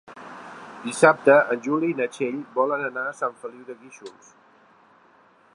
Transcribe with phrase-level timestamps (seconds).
[0.85, 4.37] Dissabte en Juli i na Txell volen anar a Sant Feliu de Guíxols.